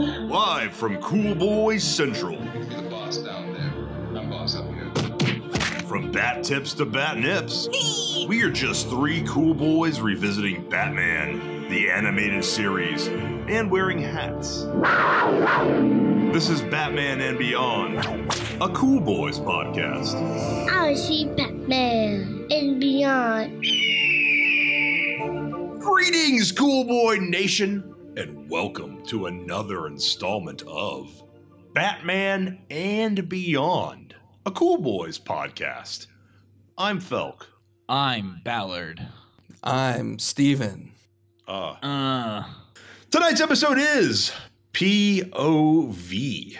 [0.00, 2.32] Live from Cool Boys Central.
[2.32, 4.18] You're the boss down there.
[4.18, 4.90] I'm boss up here.
[5.82, 7.68] From bat tips to bat nips,
[8.26, 14.62] we are just three cool boys revisiting Batman, the animated series, and wearing hats.
[16.32, 17.98] This is Batman and Beyond,
[18.62, 20.14] a Cool Boys podcast.
[20.70, 23.62] I see Batman and beyond.
[25.82, 31.22] Greetings, Cool Boy Nation, and welcome to another installment of
[31.74, 34.14] Batman and Beyond,
[34.46, 36.06] a Cool Boys podcast.
[36.76, 37.42] I'm Felk.
[37.88, 39.06] I'm Ballard.
[39.62, 40.92] I'm Steven.
[41.46, 42.44] Uh, Uh,
[43.10, 44.32] tonight's episode is
[44.72, 46.56] POV,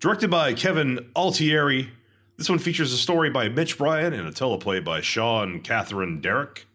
[0.00, 1.90] directed by Kevin Altieri.
[2.36, 6.66] This one features a story by Mitch Brian and a teleplay by Sean Catherine Derek.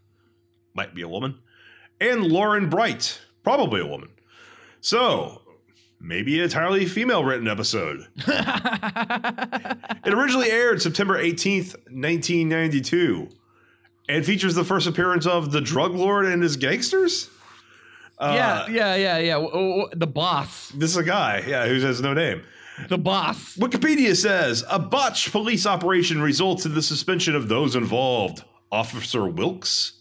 [0.73, 1.39] Might be a woman.
[1.99, 4.09] And Laren Bright, probably a woman.
[4.81, 5.41] So,
[6.01, 8.05] maybe an entirely female written episode.
[10.05, 13.29] It originally aired September 18th, 1992,
[14.09, 17.29] and features the first appearance of the drug lord and his gangsters.
[18.20, 19.34] Uh, yeah, yeah, yeah, yeah.
[19.34, 20.70] W- w- The boss.
[20.70, 22.41] This is a guy, yeah, who has no name.
[22.89, 23.55] The boss.
[23.57, 29.93] Wikipedia says a botched police operation results in the suspension of those involved Officer Wilkes,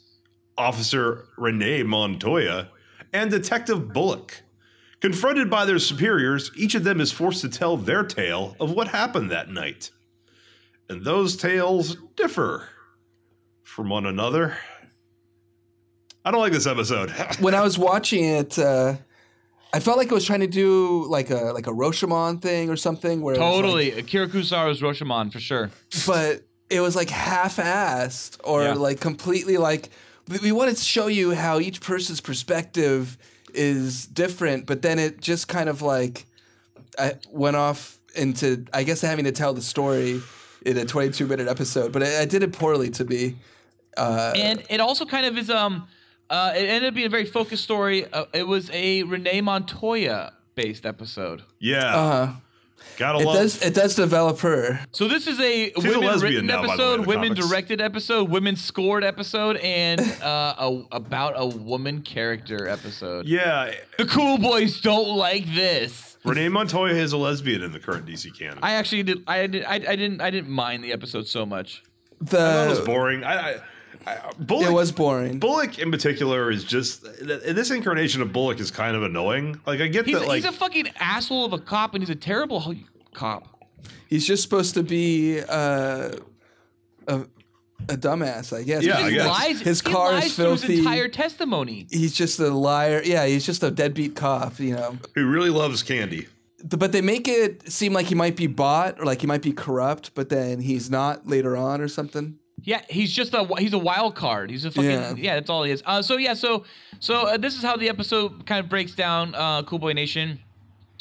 [0.59, 2.69] Officer Renee Montoya,
[3.17, 4.43] and Detective Bullock.
[5.01, 8.89] Confronted by their superiors, each of them is forced to tell their tale of what
[8.89, 9.91] happened that night.
[10.89, 12.69] And those tales differ
[13.63, 14.57] from one another.
[16.25, 17.11] I don't like this episode.
[17.41, 18.95] When I was watching it, uh,
[19.73, 22.77] I felt like it was trying to do like a like a Rashomon thing or
[22.77, 23.21] something.
[23.21, 23.93] Where it was, Totally.
[23.93, 25.71] Akira Kurosawa's Rashomon for sure.
[26.07, 28.73] but it was like half-assed or Yeah.
[28.75, 29.91] like completely like
[30.29, 33.17] we- we wanted to show you how each person's perspective
[33.55, 36.27] is different, but then it just kind of like
[36.99, 40.21] I went off into I guess having to tell the story
[40.65, 43.37] in a 22 minute episode, but I, I did it poorly to me.
[43.97, 45.87] Uh, And it also kind of is um
[46.29, 48.05] uh it ended up being a very focused story.
[48.13, 51.43] Uh, it was a Renee Montoya based episode.
[51.61, 52.33] yeah, uh,
[52.97, 53.37] gotta it love.
[53.37, 54.81] does it does develop her.
[54.93, 57.49] So this is a a women lesbian written now, by the way, episode, women comics.
[57.49, 63.27] directed episode, women scored episode, and uh, a, about a woman character episode.
[63.27, 66.17] yeah, The cool boys don't like this.
[66.25, 68.59] Renee Montoya is a lesbian in the current DC canon.
[68.61, 69.23] I actually did.
[69.29, 69.65] I did.
[69.65, 70.21] I, I didn't.
[70.21, 71.83] I didn't mind the episode so much.
[72.21, 73.23] The That was boring.
[73.23, 73.61] I, I, I
[74.39, 75.39] Bullock, It was boring.
[75.39, 79.61] Bullock in particular is just this incarnation of Bullock is kind of annoying.
[79.67, 82.11] Like I get He's, that, like he's a fucking asshole of a cop, and he's
[82.11, 82.75] a terrible
[83.15, 83.49] cop.
[84.09, 86.13] He's just supposed to be uh,
[87.09, 87.27] a
[87.89, 88.83] a dumbass, I guess.
[88.85, 89.27] Yeah, I guess.
[89.27, 89.61] lies.
[89.61, 90.79] His he car lies is through his filthy.
[90.79, 91.87] entire testimony.
[91.91, 93.03] He's just a liar.
[93.05, 94.99] Yeah, he's just a deadbeat cop, you know.
[95.15, 96.27] who really loves candy.
[96.65, 99.53] But they make it seem like he might be bought or like he might be
[99.53, 102.39] corrupt, but then he's not later on or something.
[102.67, 104.51] Yeah, he's just a he's a wild card.
[104.51, 105.15] He's a fucking yeah.
[105.17, 105.35] Yeah.
[105.37, 105.85] that's all he is.
[105.87, 106.65] Uh, so yeah, so
[106.99, 109.37] so uh, this is how the episode kind of breaks down.
[109.37, 110.41] Uh, cool Boy Nation.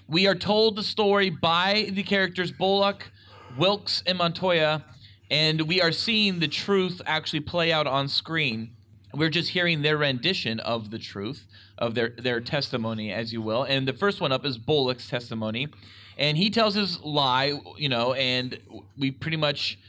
[0.07, 3.09] We are told the story by the characters Bullock,
[3.57, 4.85] Wilkes, and Montoya,
[5.31, 8.69] and we are seeing the truth actually play out on screen.
[9.11, 11.47] We're just hearing their rendition of the truth
[11.79, 13.63] of their their testimony, as you will.
[13.63, 15.69] And the first one up is Bullock's testimony,
[16.15, 18.59] and he tells his lie, you know, and
[18.95, 19.79] we pretty much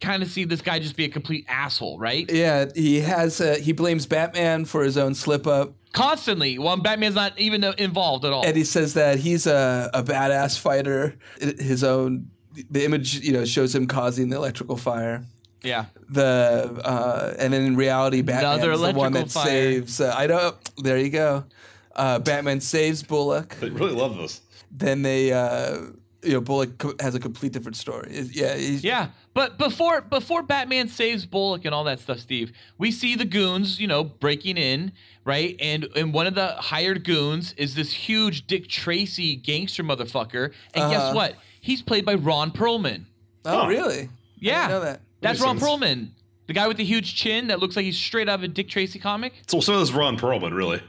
[0.00, 2.30] kind of see this guy just be a complete asshole, right?
[2.30, 7.14] Yeah, he has uh, he blames Batman for his own slip up, Constantly, while Batman's
[7.14, 8.44] not even uh, involved at all.
[8.44, 11.16] and he says that he's a, a badass fighter.
[11.38, 12.30] His own
[12.70, 15.24] the image, you know, shows him causing the electrical fire.
[15.62, 15.86] yeah.
[16.10, 19.44] the uh, and then in reality, Batman is the one that fire.
[19.46, 20.00] saves.
[20.00, 20.56] Uh, I don't.
[20.82, 21.44] There you go.
[21.94, 23.56] Uh, Batman saves Bullock.
[23.62, 24.42] I really love this.
[24.70, 25.78] Then they, uh,
[26.22, 28.10] you know, Bullock co- has a complete different story.
[28.32, 32.90] Yeah, he's, Yeah, but before before Batman saves Bullock and all that stuff, Steve, we
[32.90, 34.92] see the goons, you know, breaking in,
[35.26, 35.54] right?
[35.60, 40.52] And and one of the hired goons is this huge Dick Tracy gangster motherfucker.
[40.74, 41.14] And guess Uh-huh.
[41.14, 41.34] what?
[41.60, 43.04] He's played by Ron Perlman.
[43.44, 43.66] Oh, Huh.
[43.68, 44.08] really?
[44.38, 45.00] Yeah, I didn't know that.
[45.20, 45.70] That's Ron sense.
[45.70, 46.08] Perlman,
[46.46, 48.68] the guy with the huge chin that looks like he's straight out of a Dick
[48.70, 49.34] Tracy comic.
[49.48, 50.80] So so is Ron Perlman, really.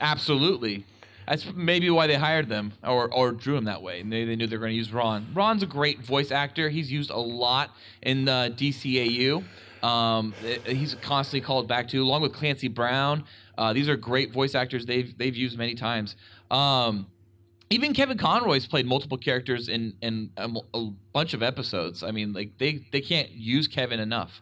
[0.00, 0.84] Absolutely.
[1.26, 4.00] That's maybe why they hired them or, or drew him that way.
[4.00, 5.28] And they, knew they were going to use Ron.
[5.34, 6.68] Ron's a great voice actor.
[6.68, 7.70] He's used a lot
[8.02, 9.44] in the DCAU.
[9.82, 13.24] Um, eh, he's constantly called back to, along with Clancy Brown.
[13.58, 16.16] Uh, these are great voice actors they've they've used many times.
[16.50, 17.06] Um,
[17.68, 22.02] even Kevin Conroy's played multiple characters in in a, a bunch of episodes.
[22.02, 24.40] I mean, like they they can't use Kevin enough.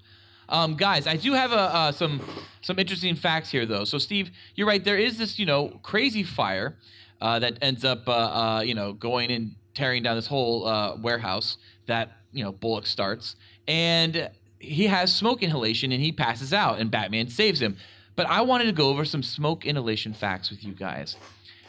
[0.51, 2.21] Um, guys, I do have a, uh, some
[2.61, 3.85] some interesting facts here, though.
[3.85, 4.85] So, Steve, you're right.
[4.85, 6.77] There is this, you know, crazy fire
[7.21, 10.97] uh, that ends up, uh, uh, you know, going and tearing down this whole uh,
[10.97, 11.57] warehouse
[11.87, 13.37] that you know Bullock starts,
[13.67, 17.77] and he has smoke inhalation and he passes out, and Batman saves him.
[18.17, 21.17] But I wanted to go over some smoke inhalation facts with you guys.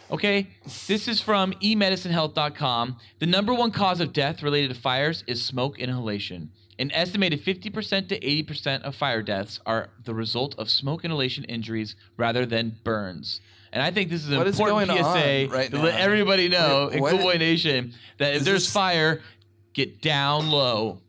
[0.10, 0.50] Okay,
[0.88, 2.98] this is from emedicinehealth.com.
[3.20, 6.52] The number one cause of death related to fires is smoke inhalation.
[6.82, 11.96] An estimated 50% to 80% of fire deaths are the result of smoke inhalation injuries
[12.18, 13.40] rather than burns.
[13.72, 16.00] And I think this is an What is important going on PSA right to let
[16.00, 19.22] everybody know What- in what- Cool Boy Nation that if there's this- fire,
[19.74, 21.02] get down low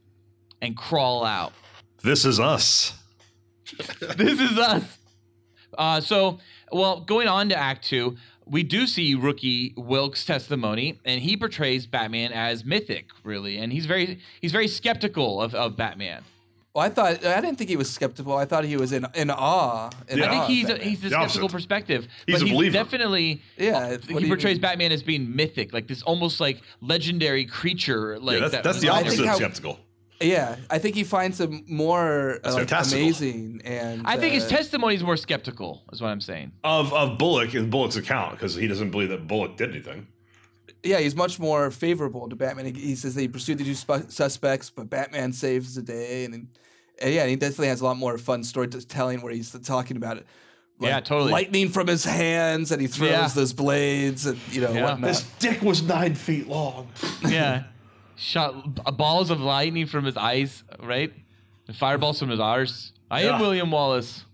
[0.60, 1.54] and crawl out.
[2.02, 2.92] This is us.
[4.18, 4.98] this is us.
[5.78, 6.38] Uh, so,
[6.70, 11.86] well, going on to Act Two, we do see rookie Wilkes' testimony, and he portrays
[11.86, 16.22] Batman as mythic, really, and he's very he's very skeptical of, of Batman.
[16.74, 18.34] Well, I thought I didn't think he was skeptical.
[18.34, 19.90] I thought he was in in awe.
[20.08, 20.24] In Yeah.
[20.26, 21.52] I think awe he's a, he's the The skeptical opposite.
[21.56, 22.72] perspective, He's but a he's believer.
[22.72, 24.60] definitely Yeah, he portrays mean?
[24.62, 28.18] Batman as being mythic, like this almost like legendary creature.
[28.18, 29.80] Like yeah, that's, that that's the opposite think of how- skeptical.
[30.22, 34.06] Yeah, I think he finds him more uh, amazing and.
[34.06, 36.52] I think his uh, testimony is more skeptical, is what I'm saying.
[36.64, 40.06] Of of Bullock and Bullock's account because he doesn't believe that Bullock did anything.
[40.84, 42.66] Yeah, he's much more favorable to Batman.
[42.74, 46.24] He, he says that he pursued the two spu- suspects, but Batman saves the day,
[46.24, 50.16] and, and yeah, he definitely has a lot more fun storytelling where he's talking about
[50.16, 50.26] it.
[50.80, 51.30] Yeah, totally.
[51.30, 53.28] Lightning from his hands, and he throws Yeah.
[53.28, 54.84] those blades, and you know Yeah.
[54.90, 55.08] whatnot.
[55.10, 56.88] His dick was nine feet long.
[57.28, 57.64] yeah.
[58.16, 61.12] Shot balls of lightning from his eyes, right?
[61.68, 62.92] And fireballs from his arse.
[63.10, 63.34] I Yeah.
[63.34, 64.24] am William Wallace.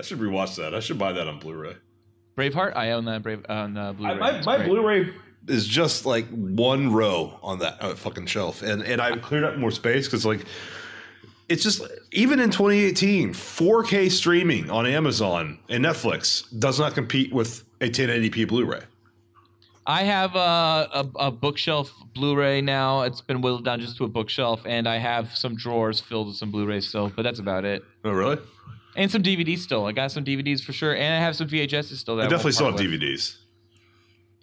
[0.00, 0.74] I should rewatch that.
[0.74, 1.76] I should buy that on Blu-ray.
[2.36, 2.76] Braveheart.
[2.76, 4.18] I own that Brave on uh, Blu-ray.
[4.18, 4.64] my my.
[4.66, 5.10] Blu-ray
[5.48, 9.56] is just like one row on that uh, fucking shelf, and and I cleared up
[9.56, 10.44] more space because like
[11.48, 11.80] it's just
[12.12, 18.48] even in 2018, 4K streaming on Amazon and Netflix does not compete with a 1080p
[18.48, 18.80] Blu-ray.
[19.86, 20.38] I have a,
[20.92, 23.02] a, a bookshelf Blu-ray now.
[23.02, 26.36] It's been whittled down just to a bookshelf, and I have some drawers filled with
[26.36, 27.84] some Blu-rays still, but that's about it.
[28.04, 28.38] Oh, really?
[28.96, 29.86] And some DVDs still.
[29.86, 32.16] I got some DVDs for sure, and I have some VHSs still.
[32.16, 32.80] That I definitely still have.
[32.80, 33.36] DVDs.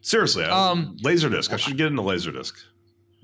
[0.01, 1.51] Seriously, I, Um, Laserdisc.
[1.51, 2.53] I should get into Laserdisc.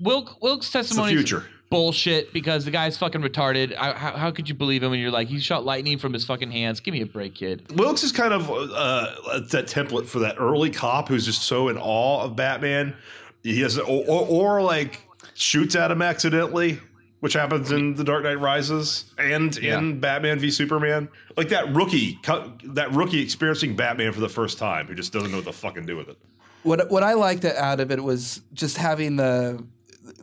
[0.00, 1.46] Wilk, Wilk's It's the testimony future.
[1.70, 3.74] Bullshit because the guy's fucking retarded.
[3.76, 6.24] I, how, how could you believe him when you're like he shot lightning from his
[6.24, 6.80] fucking hands?
[6.80, 7.78] Give me a break, kid.
[7.78, 11.78] Wilkes is kind of uh, that template for that early cop who's just so in
[11.78, 12.94] awe of Batman.
[13.42, 15.00] He has, or, or, or like
[15.34, 16.80] shoots at him accidentally,
[17.20, 21.08] which happens in The Dark Knight Rises and in Batman v Superman.
[21.36, 22.18] Like that rookie,
[22.64, 25.86] that rookie experiencing Batman for the first time who just doesn't know what the fucking
[25.86, 26.18] do with it.
[26.62, 29.64] What what I liked out of it was just having the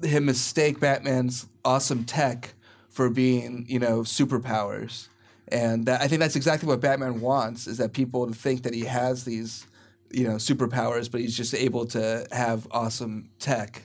[0.03, 2.53] him mistake Batman's awesome tech
[2.89, 5.07] for being you know superpowers,
[5.49, 8.73] and that, I think that's exactly what Batman wants is that people to think that
[8.73, 9.65] he has these
[10.11, 13.83] you know superpowers, but he's just able to have awesome tech.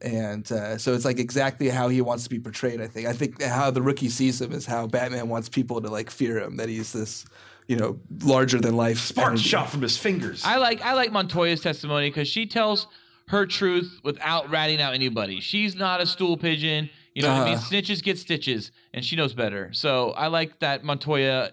[0.00, 2.80] And uh, so it's like exactly how he wants to be portrayed.
[2.80, 3.08] I think.
[3.08, 6.38] I think how the rookie sees him is how Batman wants people to like fear
[6.38, 6.56] him.
[6.56, 7.24] That he's this,
[7.66, 8.98] you know, larger than life.
[8.98, 9.48] Spark energy.
[9.48, 10.44] shot from his fingers.
[10.44, 12.86] I like I like Montoya's testimony because she tells
[13.28, 15.40] her truth without ratting out anybody.
[15.40, 16.90] She's not a stool pigeon.
[17.14, 17.54] You know what I mean?
[17.54, 17.60] Uh.
[17.60, 19.72] Snitches get stitches, and she knows better.
[19.72, 21.52] So I like that Montoya.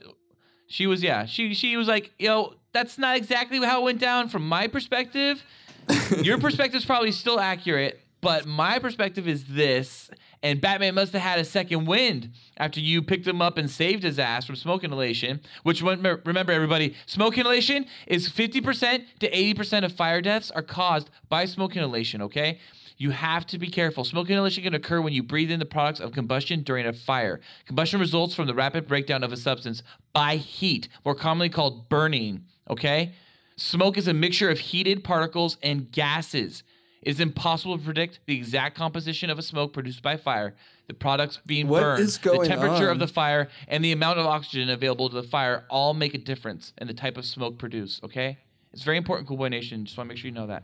[0.68, 1.26] She was yeah.
[1.26, 2.56] She she was like yo.
[2.72, 5.44] That's not exactly how it went down from my perspective.
[6.22, 10.10] Your perspective is probably still accurate, but my perspective is this.
[10.46, 14.04] And Batman must have had a second wind after you picked him up and saved
[14.04, 15.42] his ass from smoke inhalation.
[15.64, 21.46] Which remember, everybody, smoke inhalation is 50% to 80% of fire deaths are caused by
[21.46, 22.22] smoke inhalation.
[22.22, 22.60] Okay.
[22.98, 24.04] You have to be careful.
[24.04, 27.42] Smoke inhalation can occur when you breathe in the products of combustion during a fire.
[27.66, 29.82] Combustion results from the rapid breakdown of a substance
[30.14, 32.46] by heat, more commonly called burning.
[32.70, 33.14] Okay?
[33.58, 36.62] Smoke is a mixture of heated particles and gases.
[37.06, 40.56] It is impossible to predict the exact composition of a smoke produced by fire.
[40.88, 42.94] The products being What burned, is going the temperature on?
[42.94, 46.18] of the fire, and the amount of oxygen available to the fire all make a
[46.18, 48.04] difference in the type of smoke produced.
[48.04, 48.40] Okay?
[48.74, 49.86] It's very important, Cool Boy Nation.
[49.86, 50.64] Just want to make sure you know that.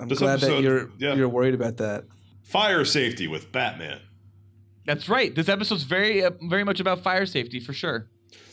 [0.00, 1.14] I'm This glad that episode- you're yeah.
[1.14, 2.04] you're worried about that.
[2.42, 4.00] Fire safety with Batman.
[4.86, 5.34] That's right.
[5.34, 8.06] This episode's very, uh, very much about fire safety for sure.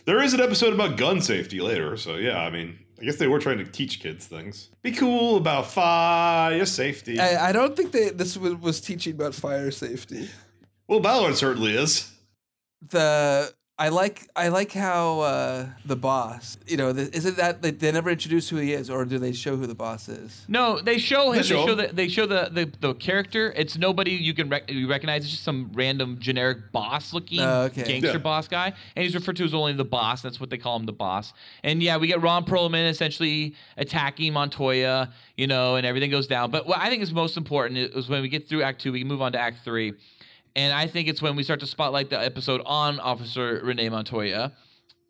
[0.05, 3.27] There is an episode about gun safety later, so yeah, I mean, I guess they
[3.27, 4.69] were trying to teach kids things.
[4.81, 7.19] Be cool about fire safety.
[7.19, 10.29] I, I don't think they, this was, was teaching about fire safety.
[10.87, 12.11] well, Ballard certainly is.
[12.89, 16.57] The I like I like how uh, the boss.
[16.65, 19.19] You know, the, is it that they, they never introduce who he is, or do
[19.19, 20.45] they show who the boss is?
[20.47, 21.37] No, they show him.
[21.37, 23.51] They show show, the they show the, the, the character.
[23.53, 25.23] It's nobody you can rec- you recognize.
[25.23, 27.83] It's just some random generic boss looking Oh, okay.
[27.83, 28.17] gangster Yeah.
[28.19, 30.21] boss guy, and he's referred to as only the boss.
[30.21, 31.33] That's what they call him, the boss.
[31.61, 36.49] And yeah, we get Ron Perlman essentially attacking Montoya, you know, and everything goes down.
[36.49, 38.99] But what I think is most important is when we get through Act Two, we
[38.99, 39.95] can move on to Act Three.
[40.55, 44.53] And I think it's when we start to spotlight the episode on Officer Renee Montoya.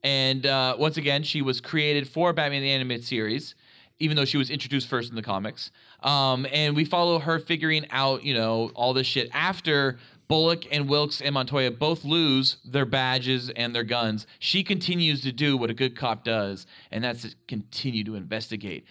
[0.03, 3.55] And uh, once again, she was created for Batman the Animated Series,
[3.99, 5.71] even though she was introduced first in the comics.
[6.01, 9.97] Um, and we follow her figuring out, you know, all this shit after
[10.27, 14.25] Bullock and Wilkes and Montoya both lose their badges and their guns.
[14.39, 18.85] She continues to do what a good cop does, and that's to continue to investigate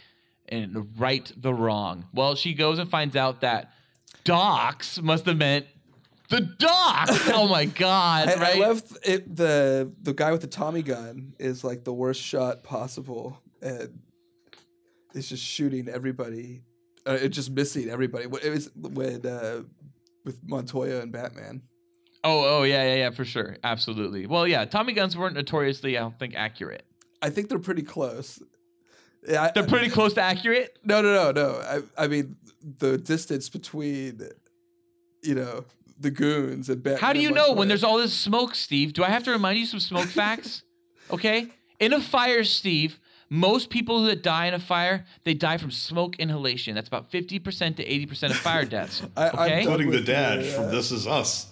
[0.48, 2.06] and right the wrong.
[2.12, 3.72] Well, she goes and finds out that
[4.24, 5.66] Docs must have meant
[6.34, 7.30] the Docs.
[7.30, 8.28] oh my God!
[8.28, 8.56] I, right?
[8.56, 9.34] I love it.
[9.36, 14.00] The the guy with the Tommy gun is like the worst shot possible, and
[15.14, 16.62] is just shooting everybody.
[17.06, 18.24] Uh, it's just missing everybody.
[18.42, 19.62] It was when uh,
[20.24, 21.62] with Montoya and Batman.
[22.26, 24.26] Oh, oh yeah, yeah, yeah, for sure, absolutely.
[24.26, 26.86] Well, yeah, Tommy guns weren't notoriously, I don't think, accurate.
[27.20, 28.42] I think they're pretty close.
[29.28, 30.78] Yeah, I- They're pretty close to accurate.
[30.84, 31.82] No, no, no, no.
[31.96, 32.36] I, I mean,
[32.78, 34.22] the distance between,
[35.22, 35.64] you know,
[36.04, 37.00] the goons and Batman.
[37.00, 37.66] How do you know when Montoya.
[37.68, 38.92] there's all this smoke, Steve?
[38.92, 40.62] Do I have to remind you some smoke facts?
[41.10, 41.48] Okay,
[41.80, 43.00] in a fire, Steve.
[43.30, 46.74] Most people that die in a fire, they die from smoke inhalation.
[46.76, 49.02] That's about 50% to 80% of fire deaths.
[49.16, 49.60] I- I'm Okay?
[49.62, 51.46] Including the with dad the, from uh, This Is Us.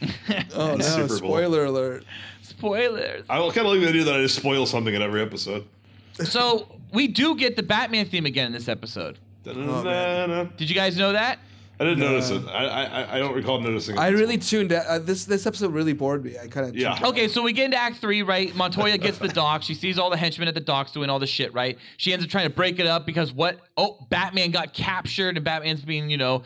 [0.54, 0.84] Oh no!
[0.84, 1.16] Super Bowl.
[1.16, 2.04] Spoiler alert.
[2.42, 3.24] Spoilers.
[3.30, 5.66] I kind of like the idea that I just spoil something in every episode.
[6.14, 9.18] So, we do get the Batman theme again in this episode.
[9.44, 10.44] Da-da-da-da.
[10.56, 11.38] Did you guys know that?
[11.80, 12.46] I didn't notice it.
[12.48, 14.00] I, I I don't recall noticing it.
[14.00, 14.86] I really tuned out.
[14.86, 16.36] Uh, this this episode really bored me.
[16.36, 16.98] I kind of Yeah.
[17.02, 18.54] Okay, so we get into Act Three, right?
[18.56, 19.66] Montoya gets the docks.
[19.66, 21.78] She sees all the henchmen at the docks doing all the shit, right?
[21.96, 23.60] She ends up trying to break it up because what?
[23.76, 26.42] Oh, Batman got captured, and Batman's being, you know,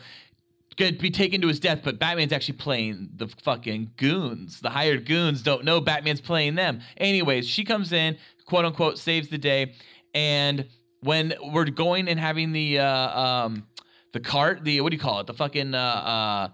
[0.75, 1.81] going to be taken to his death.
[1.83, 4.61] But Batman's actually playing the fucking goons.
[4.61, 6.81] The hired goons don't know Batman's playing them.
[6.97, 9.73] Anyways, she comes in, quote unquote, saves the day,
[10.13, 10.67] and
[11.01, 13.67] when we're going and having the uh, um,
[14.13, 15.27] the cart, the what do you call it?
[15.27, 16.47] The fucking uh, uh,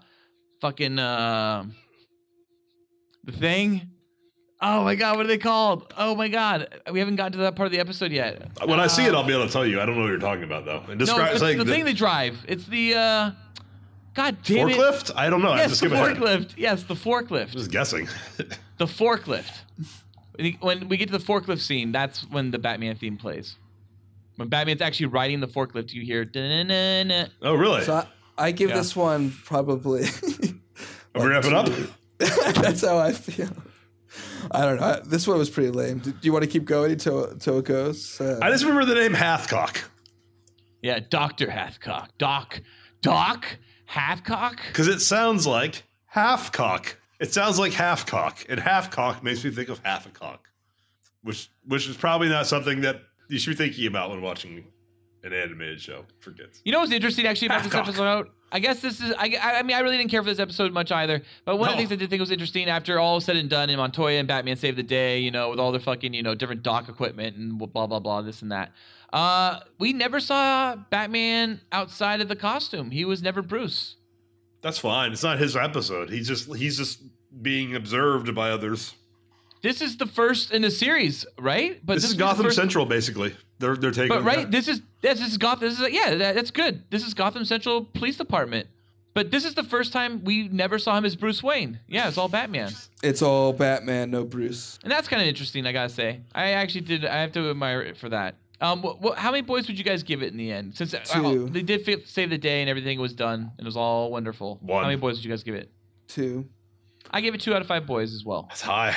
[0.60, 1.66] fucking uh,
[3.24, 3.88] the thing.
[4.62, 5.92] Oh my god, what are they called?
[5.96, 8.42] Oh my god, we haven't gotten to that part of the episode yet.
[8.66, 9.80] When I see it, I'll be able to tell you.
[9.80, 10.80] I don't know what you're talking about though.
[10.88, 12.44] And No, describe it's like the, the, thing they drive.
[12.48, 13.30] It's the uh,
[14.14, 14.76] god damn it.
[14.76, 15.12] forklift.
[15.14, 15.52] I don't know.
[15.52, 16.54] I Yes, just the forklift.
[16.56, 17.50] Yes, the forklift.
[17.50, 18.08] Just guessing.
[18.78, 19.52] The forklift.
[20.60, 23.56] when we get to the forklift scene, that's when the Batman theme plays.
[24.40, 26.24] When Batman's actually riding the forklift, you hear.
[26.24, 27.82] "Da-na-na-na." oh really?
[27.84, 28.06] So I,
[28.46, 28.76] I give Yeah.
[28.76, 30.04] this one probably.
[31.14, 31.68] Are we wrapping up?
[32.18, 33.50] That's how I feel.
[34.50, 34.86] I don't know.
[34.86, 35.98] I- This one was pretty lame.
[35.98, 38.18] Do you want to keep going until until it goes?
[38.18, 39.82] Uh, I just remember the name Hathcock
[40.80, 42.08] Yeah, Doctor Hathcock.
[42.16, 42.62] Doc.
[43.02, 43.44] Doc
[43.90, 44.56] Hathcock.
[44.68, 45.82] because it sounds like
[46.14, 46.94] halfcock.
[47.20, 50.48] It sounds like halfcock, and halfcock makes me think of half a cock,
[51.22, 54.64] which which is probably not something that you should be thinking about when watching
[55.22, 56.60] an animated show for kids.
[56.64, 58.28] You know what's interesting actually about this episode?
[58.52, 59.12] I guess this is.
[59.16, 61.22] I, I mean, I really didn't care for this episode much either.
[61.44, 63.70] But one of the things I did think was interesting after all said and done,
[63.70, 65.20] and Montoya and Batman saved the day.
[65.20, 68.22] You know, with all their fucking you know different dock equipment and blah blah blah
[68.22, 68.72] this and that.
[69.12, 72.90] Uh, we never saw Batman outside of the costume.
[72.90, 73.96] He was never Bruce.
[74.62, 75.12] That's fine.
[75.12, 76.10] It's not his episode.
[76.10, 77.02] He's just he's just
[77.40, 78.94] being observed by others.
[79.62, 81.80] This is the first in the series, right?
[81.84, 83.34] But This, is will the Gotham first- Central, basically.
[83.58, 84.08] They're they're taking.
[84.08, 85.68] But right, this is this is Gotham.
[85.68, 86.84] This is yeah, that, that's good.
[86.90, 88.68] This is Gotham Central Police Department.
[89.12, 91.80] But this is the first time we never saw him as Bruce Wayne.
[91.88, 92.72] Yeah, it's all Batman.
[93.02, 94.78] it's all Batman, no Bruce.
[94.82, 96.20] And that's kind of interesting, I gotta say.
[96.34, 97.04] I actually did.
[97.04, 98.36] I have to admire it for that.
[98.62, 100.76] Um, wh- wh- how many boys would you guys give it in the end?
[100.76, 103.76] Since uh, they did fi- save the day and everything was done, and it was
[103.76, 104.58] all wonderful.
[104.62, 104.82] One.
[104.84, 105.70] How many boys would you guys give it?
[106.08, 106.46] Two.
[107.10, 108.46] I gave it two out of five boys as well.
[108.48, 108.94] That's high.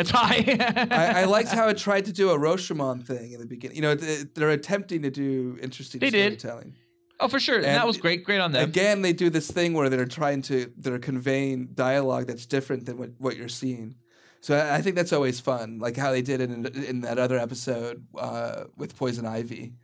[0.00, 0.44] It's high.
[0.90, 3.76] I, I liked how it tried to do a Rashomon thing in the beginning.
[3.76, 6.40] You know, they're attempting to do interesting They did.
[6.40, 6.74] storytelling.
[7.20, 7.56] oh, for sure.
[7.56, 8.24] And, that was great.
[8.24, 8.64] Great on them.
[8.68, 12.96] Again, they do this thing where they're trying to they're conveying dialogue that's different than
[12.98, 13.94] what, what you're seeing.
[14.40, 17.18] So I, I think that's always fun, like how they did it in, in that
[17.18, 19.74] other episode uh, with Poison Ivy,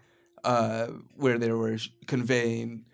[0.44, 2.84] uh, where they were sh- conveying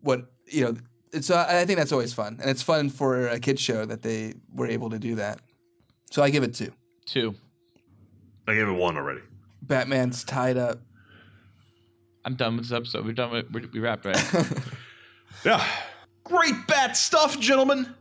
[0.00, 0.74] what you know.
[1.12, 4.02] It's uh, I think that's always fun, and it's fun for a kids show that
[4.02, 5.40] they were able to do that.
[6.10, 6.72] So I give it two.
[7.04, 7.34] two.
[8.48, 9.20] I gave it one already.
[9.62, 10.80] Batman's tied up.
[12.24, 13.04] I'm done with this episode.
[13.04, 13.50] We're done with.
[13.52, 14.22] We we wrapped right.
[15.44, 15.64] Yeah.
[16.24, 17.94] Great bat stuff, gentlemen.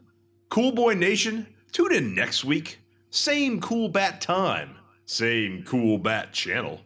[0.50, 1.46] Cool Boy Nation.
[1.74, 2.80] Tune in next week
[3.16, 6.82] same cool bat time, same cool bat channel.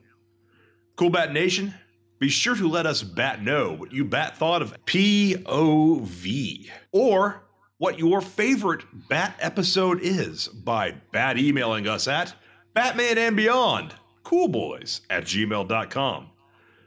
[0.95, 1.73] Cool Bat Nation,
[2.19, 7.41] be sure to let us bat know what you bat thought of POV or
[7.79, 12.35] what your favorite bat episode is by bat emailing us at
[12.73, 16.27] Batman and Beyond, coolboys at gmail.com.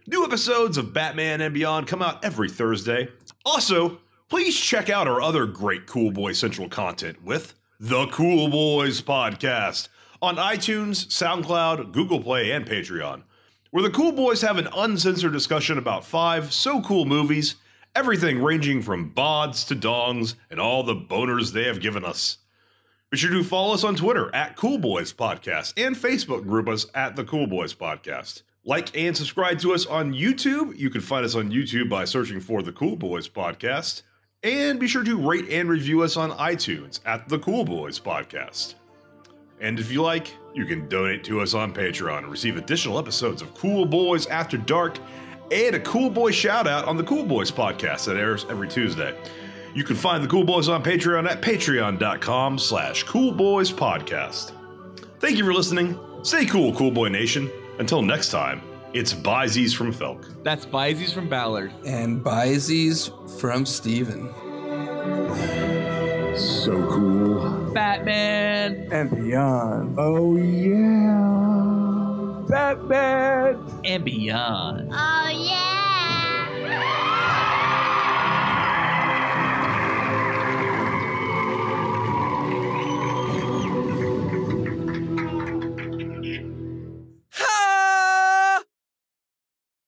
[0.07, 3.09] New episodes of Batman and Beyond come out every Thursday.
[3.45, 9.01] Also, please check out our other great Cool Boy Central content with the Cool Boys
[9.01, 9.89] Podcast
[10.21, 13.23] on iTunes, SoundCloud, Google Play, and Patreon,
[13.71, 17.55] where the Cool Boys have an uncensored discussion about five so cool movies,
[17.95, 22.39] everything ranging from bods to dongs and all the boners they have given us.
[23.11, 26.87] Be sure to follow us on Twitter at Cool Boys Podcast and Facebook group us
[26.95, 28.43] at the Cool Boys Podcast.
[28.65, 30.79] Like and subscribe to us on YouTube.
[30.79, 34.03] You can find us on YouTube by searching for the Cool Boys Podcast.
[34.43, 38.77] And be sure to rate and review us on iTunes at the Cool Boys Podcast.
[39.61, 43.43] And if you like, you can donate to us on Patreon and receive additional episodes
[43.43, 44.99] of Cool Boys After Dark
[45.53, 49.15] and a Cool Boy shout out on the Cool Boys podcast that airs every Tuesday.
[49.75, 54.53] You can find the Cool Boys on Patreon at patreon.com slash Cool Boys Podcast.
[55.21, 55.99] Thank you for listening.
[56.23, 57.51] Stay cool, Cool Boy Nation.
[57.79, 60.43] Until next time, it's Byzies from Felk.
[60.43, 61.73] That's Bizees from Ballard.
[61.87, 64.33] And Byzies from Steven.
[66.37, 67.73] So cool.
[67.73, 69.97] Batman and beyond.
[69.99, 71.42] Oh yeah.
[72.53, 74.91] Batman and beyond.
[74.93, 75.62] Oh, yeah.